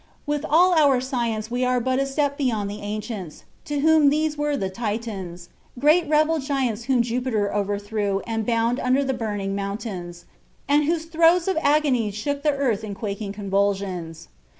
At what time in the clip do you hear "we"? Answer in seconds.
1.51-1.63